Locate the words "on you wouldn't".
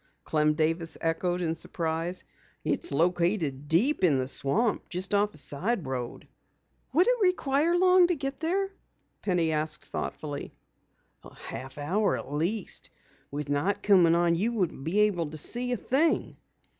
14.15-14.85